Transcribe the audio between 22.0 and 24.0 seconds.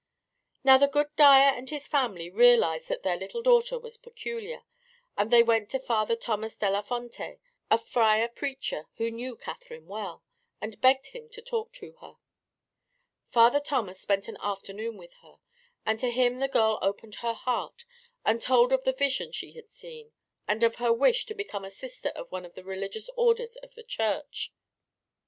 of one of the religious orders of the